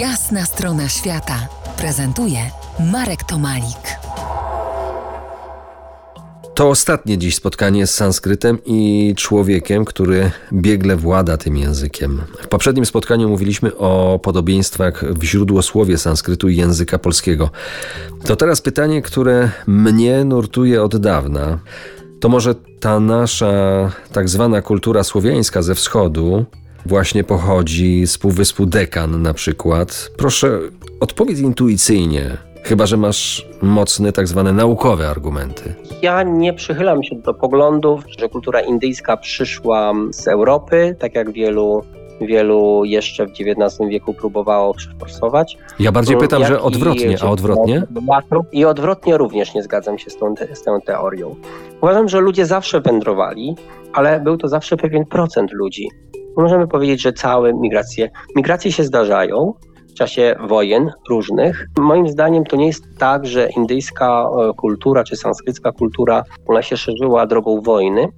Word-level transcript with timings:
Jasna 0.00 0.44
strona 0.44 0.88
świata 0.88 1.48
prezentuje 1.78 2.38
Marek 2.92 3.24
Tomalik. 3.24 3.98
To 6.54 6.68
ostatnie 6.68 7.18
dziś 7.18 7.34
spotkanie 7.34 7.86
z 7.86 7.94
sanskrytem 7.94 8.58
i 8.66 9.14
człowiekiem, 9.16 9.84
który 9.84 10.30
biegle 10.52 10.96
włada 10.96 11.36
tym 11.36 11.56
językiem. 11.56 12.22
W 12.42 12.48
poprzednim 12.48 12.86
spotkaniu 12.86 13.28
mówiliśmy 13.28 13.76
o 13.76 14.20
podobieństwach 14.22 15.04
w 15.04 15.22
źródłosłowie 15.22 15.98
sanskrytu 15.98 16.48
i 16.48 16.56
języka 16.56 16.98
polskiego. 16.98 17.50
To 18.24 18.36
teraz 18.36 18.60
pytanie, 18.60 19.02
które 19.02 19.50
mnie 19.66 20.24
nurtuje 20.24 20.82
od 20.82 20.96
dawna. 20.96 21.58
To 22.20 22.28
może 22.28 22.54
ta 22.80 23.00
nasza 23.00 23.52
tak 24.12 24.28
zwana 24.28 24.62
kultura 24.62 25.04
słowiańska 25.04 25.62
ze 25.62 25.74
wschodu 25.74 26.46
właśnie 26.86 27.24
pochodzi 27.24 28.06
z 28.06 28.18
półwyspu 28.18 28.66
Dekan 28.66 29.22
na 29.22 29.34
przykład. 29.34 30.10
Proszę, 30.18 30.58
odpowiedz 31.00 31.38
intuicyjnie, 31.38 32.36
chyba 32.62 32.86
że 32.86 32.96
masz 32.96 33.48
mocne 33.62 34.12
tak 34.12 34.28
zwane 34.28 34.52
naukowe 34.52 35.08
argumenty. 35.08 35.74
Ja 36.02 36.22
nie 36.22 36.52
przychylam 36.52 37.02
się 37.02 37.16
do 37.16 37.34
poglądów, 37.34 38.04
że 38.18 38.28
kultura 38.28 38.60
indyjska 38.60 39.16
przyszła 39.16 39.92
z 40.10 40.28
Europy, 40.28 40.96
tak 40.98 41.14
jak 41.14 41.32
wielu 41.32 41.82
wielu 42.20 42.84
jeszcze 42.84 43.26
w 43.26 43.30
XIX 43.30 43.88
wieku 43.88 44.14
próbowało 44.14 44.74
przeforsować. 44.74 45.58
Ja 45.78 45.92
bardziej 45.92 46.16
pytam, 46.16 46.44
że 46.44 46.60
odwrotnie, 46.62 47.16
a 47.22 47.30
odwrotnie? 47.30 47.82
I 48.52 48.64
odwrotnie 48.64 49.16
również 49.16 49.54
nie 49.54 49.62
zgadzam 49.62 49.98
się 49.98 50.10
z 50.10 50.16
tą, 50.16 50.34
z 50.54 50.62
tą 50.62 50.80
teorią. 50.80 51.34
Uważam, 51.80 52.08
że 52.08 52.20
ludzie 52.20 52.46
zawsze 52.46 52.80
wędrowali, 52.80 53.54
ale 53.92 54.20
był 54.20 54.36
to 54.36 54.48
zawsze 54.48 54.76
pewien 54.76 55.04
procent 55.04 55.52
ludzi. 55.52 55.88
Możemy 56.36 56.68
powiedzieć, 56.68 57.02
że 57.02 57.12
całe 57.12 57.54
migracje, 57.54 58.10
migracje 58.36 58.72
się 58.72 58.84
zdarzają, 58.84 59.54
w 59.90 59.94
czasie 59.94 60.36
wojen 60.48 60.90
różnych. 61.08 61.66
Moim 61.78 62.08
zdaniem 62.08 62.44
to 62.44 62.56
nie 62.56 62.66
jest 62.66 62.84
tak, 62.98 63.26
że 63.26 63.48
indyjska 63.56 64.28
e, 64.50 64.52
kultura 64.54 65.04
czy 65.04 65.16
sanskrycka 65.16 65.72
kultura 65.72 66.24
ona 66.46 66.62
się 66.62 66.76
szerzyła 66.76 67.26
drogą 67.26 67.60
wojny. 67.60 68.08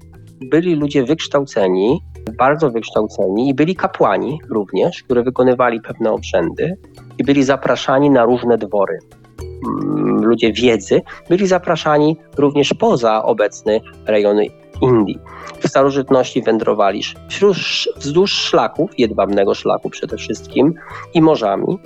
Byli 0.50 0.74
ludzie 0.74 1.04
wykształceni, 1.04 2.00
bardzo 2.38 2.70
wykształceni 2.70 3.48
i 3.48 3.54
byli 3.54 3.76
kapłani 3.76 4.40
również, 4.50 5.02
którzy 5.02 5.22
wykonywali 5.22 5.80
pewne 5.80 6.12
obrzędy 6.12 6.76
i 7.18 7.24
byli 7.24 7.42
zapraszani 7.42 8.10
na 8.10 8.24
różne 8.24 8.58
dwory. 8.58 8.98
Mm, 9.66 10.24
ludzie 10.24 10.52
wiedzy 10.52 11.00
byli 11.28 11.46
zapraszani 11.46 12.16
również 12.36 12.74
poza 12.74 13.22
obecny 13.22 13.80
rejon 14.06 14.38
Indii. 14.80 15.18
W 15.60 15.68
starożytności 15.68 16.42
wędrowali 16.42 17.02
wzdłuż 17.96 18.32
szlaków, 18.32 18.98
jedwabnego 18.98 19.54
szlaku 19.54 19.90
przede 19.90 20.16
wszystkim 20.16 20.74
i 21.14 21.22
morzami 21.22 21.78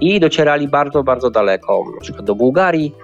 i 0.00 0.20
docierali 0.20 0.68
bardzo, 0.68 1.02
bardzo 1.02 1.30
daleko, 1.30 1.84
na 1.94 2.00
przykład 2.00 2.24
do 2.24 2.34
Bułgarii, 2.34 2.94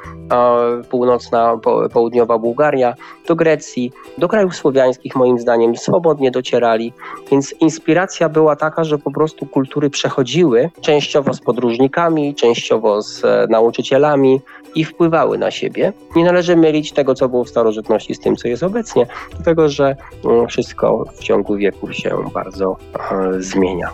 północna, 0.91 1.59
południowa 1.93 2.39
Bułgaria, 2.39 2.95
do 3.29 3.37
Grecji, 3.37 3.93
do 4.19 4.29
krajów 4.29 4.57
słowiańskich 4.57 5.17
moim 5.17 5.39
zdaniem 5.39 5.77
swobodnie 5.77 6.31
docierali, 6.31 6.93
więc 7.31 7.55
inspiracja 7.61 8.29
była 8.29 8.57
taka, 8.57 8.85
że 8.85 8.99
po 8.99 9.11
prostu 9.11 9.47
kultury 9.47 9.91
przechodziły 9.91 10.71
częściowo 10.81 11.35
z 11.35 11.41
podróżnikami, 11.41 12.35
częściowo 12.35 13.03
z 13.03 13.25
e, 13.25 13.47
nauczycielami 13.51 14.41
i 14.75 14.85
wpływały 14.85 15.39
na 15.39 15.51
siebie. 15.51 15.93
Nie 16.17 16.25
należy 16.25 16.57
mylić 16.57 16.93
tego, 16.93 17.15
co 17.15 17.29
było 17.29 17.45
w 17.45 17.49
starożytności 17.49 18.15
z 18.15 18.21
tym, 18.21 18.37
co 18.37 18.49
jest 18.49 18.63
obecnie, 18.63 19.07
dlatego 19.31 19.69
że 19.69 19.97
mm, 20.25 20.47
wszystko 20.47 21.05
w 21.15 21.19
ciągu 21.19 21.57
wieków 21.57 21.95
się 21.95 22.17
bardzo 22.35 22.77
e, 23.11 23.43
zmienia. 23.43 23.91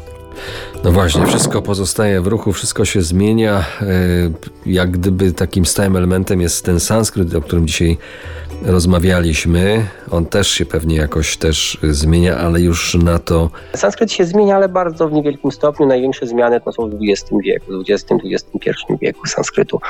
No 0.85 0.93
właśnie, 0.93 1.27
wszystko 1.27 1.63
pozostaje 1.63 2.21
w 2.21 2.27
ruchu, 2.27 2.53
wszystko 2.53 2.85
się 2.85 3.03
zmienia. 3.03 3.65
E, 3.81 3.85
jak 4.67 4.91
gdyby 4.91 5.33
takim 5.33 5.67
stałym 5.67 5.97
elementem 5.97 6.41
jest 6.41 6.65
ten 6.65 6.81
sanskryt, 6.81 7.35
o 7.35 7.43
którym 7.43 7.67
dzisiaj 7.67 7.99
rozmawialiśmy. 8.67 9.87
On 10.11 10.27
też 10.27 10.49
się 10.49 10.67
pewnie 10.67 10.97
jakoś 10.97 11.37
też 11.37 11.79
zmienia, 11.83 12.37
ale 12.37 12.61
już 12.61 12.95
na 12.95 13.19
to. 13.19 13.51
Sanskryt 13.75 14.13
się 14.13 14.25
zmienia, 14.25 14.57
ale 14.57 14.69
bardzo 14.69 15.09
w 15.09 15.13
niewielkim 15.13 15.53
stopniu. 15.53 15.87
Największe 15.87 16.27
zmiany 16.27 16.61
to 16.61 16.73
są 16.73 16.91
w 16.91 16.95
XX 17.03 17.33
wieku, 17.45 17.73
XX-XXI 17.73 18.97
wieku 19.01 19.27
sanskrytu. 19.27 19.81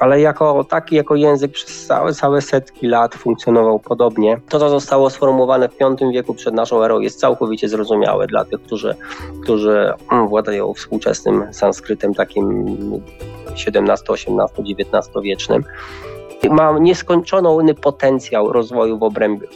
Ale 0.00 0.20
jako 0.20 0.64
taki, 0.64 0.96
jako 0.96 1.16
język 1.16 1.52
przez 1.52 1.86
całe, 1.86 2.14
całe 2.14 2.42
setki 2.42 2.86
lat 2.86 3.14
funkcjonował 3.14 3.78
podobnie. 3.78 4.40
To, 4.48 4.58
co 4.58 4.68
zostało 4.68 5.10
sformułowane 5.10 5.68
w 5.68 5.78
V 5.78 6.12
wieku 6.12 6.34
przed 6.34 6.54
naszą 6.54 6.84
erą, 6.84 7.00
jest 7.00 7.20
całkowicie 7.20 7.68
zrozumiałe 7.68 8.26
dla 8.26 8.44
tych, 8.44 8.62
którzy, 8.62 8.94
którzy 9.42 9.92
mm, 10.12 10.28
władają 10.28 10.74
współczesnym 10.74 11.44
sanskrytem 11.52 12.14
takim 12.14 12.76
XVII, 13.66 13.78
XVIII, 13.78 14.76
XIX 14.78 15.08
wiecznym 15.22 15.64
ma 16.50 16.78
nieskończony 16.78 17.74
potencjał 17.74 18.52
rozwoju 18.52 18.98
w 18.98 19.02
obrębie, 19.02 19.46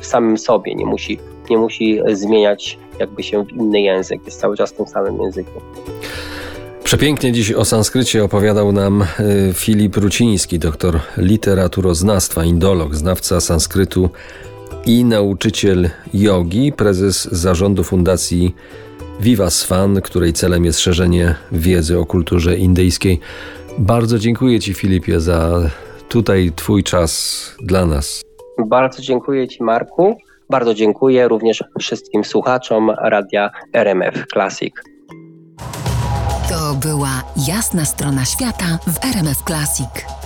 w, 0.00 0.06
samym 0.06 0.38
sobie, 0.38 0.74
nie 0.74 0.86
musi, 0.86 1.18
nie 1.50 1.58
musi 1.58 2.00
zmieniać 2.12 2.78
jakby 2.98 3.22
się 3.22 3.44
w 3.44 3.52
inny 3.52 3.80
język, 3.80 4.26
jest 4.26 4.40
cały 4.40 4.56
czas 4.56 4.72
tym 4.72 4.86
samym 4.86 5.22
językiem. 5.22 5.62
Przepięknie 6.84 7.32
dziś 7.32 7.52
o 7.52 7.64
sanskrycie 7.64 8.24
opowiadał 8.24 8.72
nam 8.72 9.02
y, 9.02 9.06
Filip 9.54 9.96
Ruciński, 9.96 10.58
doktor 10.58 11.00
literaturoznawstwa, 11.16 12.44
indolog, 12.44 12.94
znawca 12.94 13.40
sanskrytu 13.40 14.10
i 14.86 15.04
nauczyciel 15.04 15.90
jogi, 16.14 16.72
prezes 16.72 17.28
zarządu 17.32 17.84
fundacji 17.84 18.54
Vivasvan, 19.20 20.00
której 20.00 20.32
celem 20.32 20.64
jest 20.64 20.80
szerzenie 20.80 21.34
wiedzy 21.52 21.98
o 21.98 22.06
kulturze 22.06 22.56
indyjskiej. 22.56 23.20
Bardzo 23.78 24.18
dziękuję 24.18 24.60
Ci, 24.60 24.74
Filipie, 24.74 25.20
za 25.20 25.70
tutaj 26.12 26.52
Twój 26.56 26.82
czas 26.82 27.52
dla 27.60 27.86
nas. 27.86 28.22
Bardzo 28.66 29.02
dziękuję 29.02 29.48
Ci, 29.48 29.62
Marku. 29.62 30.16
Bardzo 30.50 30.74
dziękuję 30.74 31.28
również 31.28 31.64
wszystkim 31.80 32.24
słuchaczom 32.24 32.90
radia 32.90 33.50
RMF 33.72 34.26
Classic. 34.32 34.74
To 36.48 36.74
była 36.88 37.22
jasna 37.48 37.84
strona 37.84 38.24
świata 38.24 38.78
w 38.86 39.04
RMF 39.04 39.42
Classic. 39.46 40.21